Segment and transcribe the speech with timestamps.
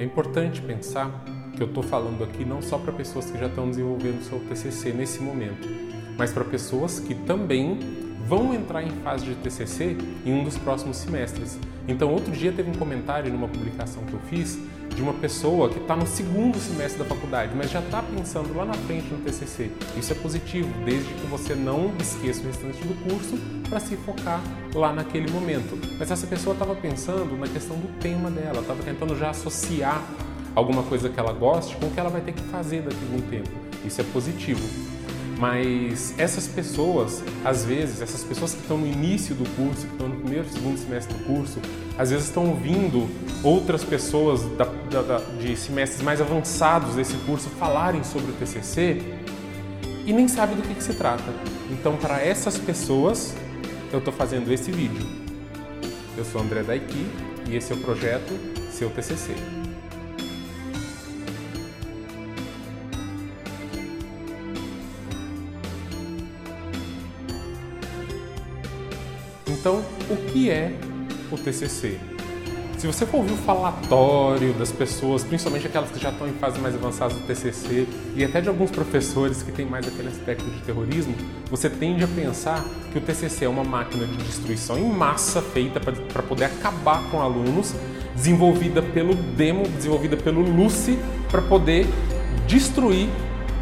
[0.00, 1.10] É importante pensar
[1.54, 4.94] que eu estou falando aqui não só para pessoas que já estão desenvolvendo seu TCC
[4.94, 5.68] nesse momento,
[6.16, 7.78] mas para pessoas que também
[8.26, 11.58] vão entrar em fase de TCC em um dos próximos semestres.
[11.86, 14.58] Então, outro dia teve um comentário numa publicação que eu fiz
[15.00, 18.66] de uma pessoa que está no segundo semestre da faculdade, mas já está pensando lá
[18.66, 19.70] na frente no TCC.
[19.96, 24.42] Isso é positivo, desde que você não esqueça o restante do curso para se focar
[24.74, 25.78] lá naquele momento.
[25.98, 30.04] Mas essa pessoa estava pensando na questão do tema dela, estava tentando já associar
[30.54, 33.14] alguma coisa que ela goste com o que ela vai ter que fazer daqui a
[33.14, 33.48] algum tempo.
[33.82, 34.60] Isso é positivo.
[35.40, 40.06] Mas essas pessoas, às vezes, essas pessoas que estão no início do curso, que estão
[40.06, 41.58] no primeiro, segundo semestre do curso,
[41.96, 43.08] às vezes estão ouvindo
[43.42, 49.00] outras pessoas da, da, de semestres mais avançados desse curso falarem sobre o TCC
[50.04, 51.32] e nem sabem do que, que se trata.
[51.70, 53.34] Então, para essas pessoas,
[53.90, 55.06] eu estou fazendo esse vídeo.
[56.18, 57.06] Eu sou André Daiki
[57.48, 58.38] e esse é o projeto
[58.70, 59.59] Seu TCC.
[69.60, 70.72] Então, o que é
[71.30, 71.98] o TCC?
[72.78, 76.58] Se você for ouvir o falatório das pessoas, principalmente aquelas que já estão em fase
[76.58, 80.62] mais avançada do TCC e até de alguns professores que têm mais aquele aspecto de
[80.62, 81.14] terrorismo,
[81.50, 85.78] você tende a pensar que o TCC é uma máquina de destruição em massa feita
[85.78, 87.74] para poder acabar com alunos,
[88.14, 90.98] desenvolvida pelo Demo, desenvolvida pelo Lucy,
[91.30, 91.86] para poder
[92.48, 93.10] destruir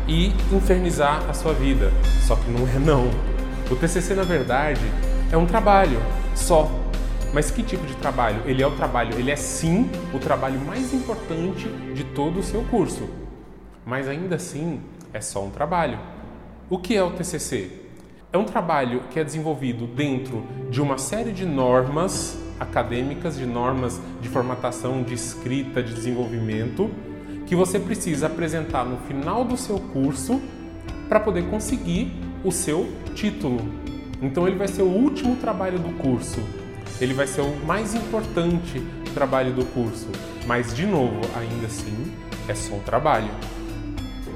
[0.07, 1.91] e infernizar a sua vida.
[2.25, 3.11] Só que não é não.
[3.69, 4.81] O TCC, na verdade,
[5.31, 6.01] é um trabalho
[6.35, 6.71] só.
[7.33, 8.43] Mas que tipo de trabalho?
[8.47, 12.63] Ele é o trabalho, ele é sim o trabalho mais importante de todo o seu
[12.65, 13.09] curso.
[13.85, 14.81] Mas ainda assim,
[15.13, 15.99] é só um trabalho.
[16.71, 17.71] O que é o TCC?
[18.33, 24.01] É um trabalho que é desenvolvido dentro de uma série de normas acadêmicas, de normas
[24.21, 26.91] de formatação, de escrita, de desenvolvimento,
[27.47, 30.41] que você precisa apresentar no final do seu curso
[31.09, 32.13] para poder conseguir
[32.45, 33.61] o seu título,
[34.21, 36.41] então ele vai ser o último trabalho do curso.
[37.01, 38.83] Ele vai ser o mais importante
[39.19, 40.09] trabalho do curso.
[40.47, 42.13] Mas de novo, ainda assim,
[42.47, 43.31] é só um trabalho.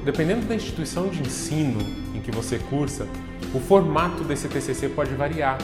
[0.04, 1.78] Dependendo da instituição de ensino
[2.14, 3.06] em que você cursa,
[3.54, 5.58] o formato desse TCC pode variar.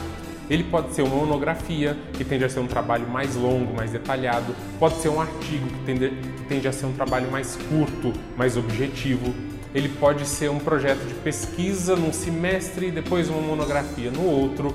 [0.49, 4.55] Ele pode ser uma monografia, que tende a ser um trabalho mais longo, mais detalhado,
[4.79, 8.56] pode ser um artigo, que tende, que tende a ser um trabalho mais curto, mais
[8.56, 9.35] objetivo
[9.75, 14.75] ele pode ser um projeto de pesquisa num semestre depois uma monografia no outro.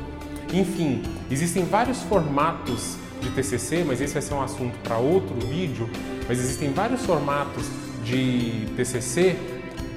[0.54, 5.90] Enfim, existem vários formatos de TCC, mas esse vai ser um assunto para outro vídeo.
[6.28, 7.66] Mas existem vários formatos
[8.04, 9.36] de TCC,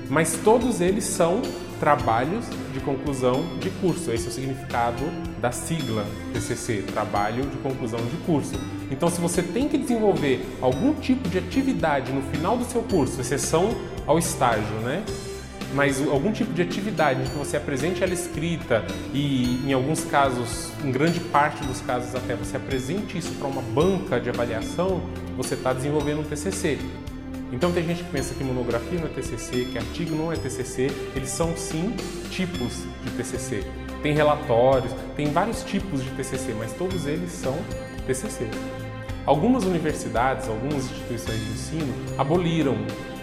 [0.09, 1.43] mas todos eles são
[1.79, 4.11] trabalhos de conclusão de curso.
[4.13, 5.05] Esse é o significado
[5.41, 8.55] da sigla TCC, trabalho de conclusão de curso.
[8.91, 13.21] Então, se você tem que desenvolver algum tipo de atividade no final do seu curso,
[13.21, 13.77] exceção
[14.07, 15.05] ao estágio, né?
[15.75, 20.91] Mas algum tipo de atividade que você apresente ela escrita e, em alguns casos, em
[20.91, 25.03] grande parte dos casos até, você apresente isso para uma banca de avaliação,
[25.37, 26.79] você está desenvolvendo um TCC.
[27.53, 30.91] Então tem gente que pensa que monografia não é TCC, que artigo não é TCC,
[31.15, 31.95] eles são sim
[32.31, 33.65] tipos de TCC.
[34.03, 37.57] Tem relatórios, tem vários tipos de TCC, mas todos eles são
[38.07, 38.47] TCC.
[39.25, 42.77] Algumas universidades, algumas instituições de ensino aboliram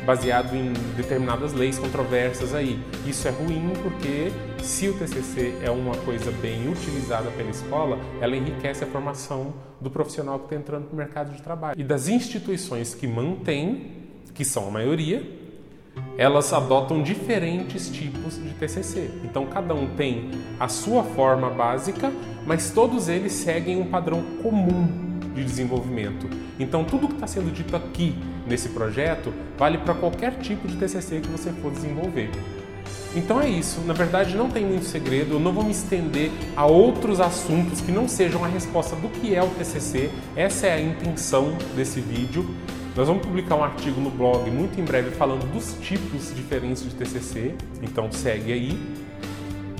[0.05, 2.77] baseado em determinadas leis controversas aí.
[3.07, 8.35] Isso é ruim porque se o TCC é uma coisa bem utilizada pela escola, ela
[8.35, 11.79] enriquece a formação do profissional que está entrando no mercado de trabalho.
[11.79, 13.91] E das instituições que mantêm,
[14.33, 15.23] que são a maioria,
[16.17, 19.09] elas adotam diferentes tipos de TCC.
[19.23, 20.29] Então cada um tem
[20.59, 22.11] a sua forma básica,
[22.45, 26.29] mas todos eles seguem um padrão comum de desenvolvimento.
[26.59, 28.15] Então, tudo que está sendo dito aqui
[28.47, 32.29] nesse projeto vale para qualquer tipo de TCC que você for desenvolver.
[33.15, 36.65] Então é isso, na verdade não tem muito segredo, eu não vou me estender a
[36.65, 40.81] outros assuntos que não sejam a resposta do que é o TCC, essa é a
[40.81, 42.43] intenção desse vídeo.
[42.95, 46.93] Nós vamos publicar um artigo no blog muito em breve falando dos tipos diferentes de
[46.93, 48.79] TCC, então segue aí.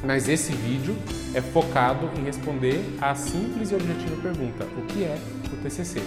[0.04, 0.95] Mas esse vídeo
[1.36, 5.15] é focado em responder a simples e objetiva pergunta: o que é
[5.45, 6.01] o TCC?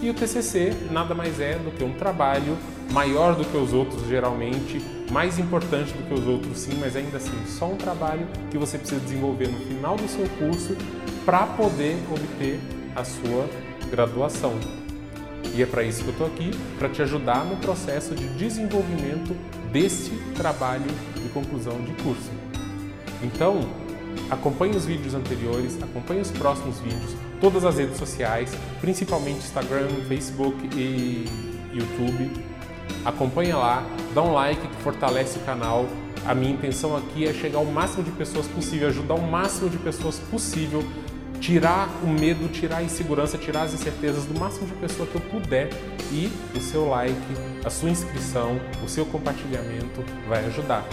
[0.00, 2.56] E o TCC nada mais é do que um trabalho
[2.92, 4.80] maior do que os outros, geralmente,
[5.10, 8.78] mais importante do que os outros, sim, mas ainda assim só um trabalho que você
[8.78, 10.76] precisa desenvolver no final do seu curso
[11.24, 12.60] para poder obter
[12.94, 13.48] a sua
[13.90, 14.81] graduação.
[15.54, 19.36] E é para isso que eu estou aqui, para te ajudar no processo de desenvolvimento
[19.70, 22.30] desse trabalho de conclusão de curso.
[23.22, 23.60] Então,
[24.30, 30.56] acompanhe os vídeos anteriores, acompanhe os próximos vídeos, todas as redes sociais, principalmente Instagram, Facebook
[30.74, 31.26] e,
[31.72, 32.30] YouTube.
[33.04, 35.86] Acompanha lá, dá um like que fortalece o canal.
[36.26, 39.78] A minha intenção aqui é chegar ao máximo de pessoas possível, ajudar o máximo de
[39.78, 40.84] pessoas possível,
[41.42, 45.20] tirar o medo, tirar a insegurança, tirar as incertezas do máximo de pessoa que eu
[45.20, 45.68] puder.
[46.12, 47.16] E o seu like,
[47.64, 50.86] a sua inscrição, o seu compartilhamento vai ajudar.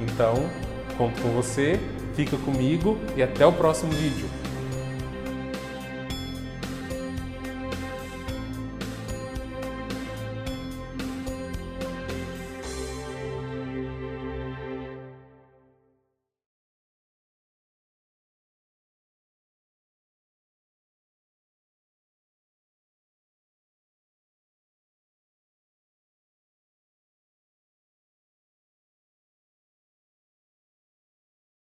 [0.00, 0.48] Então,
[0.96, 1.80] conto com você,
[2.14, 4.28] fica comigo e até o próximo vídeo.